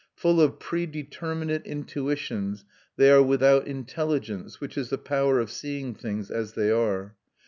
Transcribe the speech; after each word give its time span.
Full 0.15 0.41
of 0.41 0.57
predeterminate 0.57 1.63
intuitions, 1.63 2.65
they 2.97 3.11
are 3.11 3.21
without 3.21 3.67
intelligence, 3.67 4.59
which 4.59 4.75
is 4.75 4.89
the 4.89 4.97
power 4.97 5.39
of 5.39 5.51
seeing 5.51 5.93
things 5.93 6.31
as 6.31 6.53
they 6.53 6.71
are. 6.71 7.15